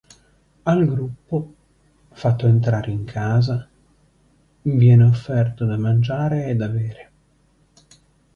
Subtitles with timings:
[0.65, 1.53] Al gruppo,
[2.09, 3.67] fatto entrare in casa,
[4.63, 7.11] viene offerto da mangiare e da bere.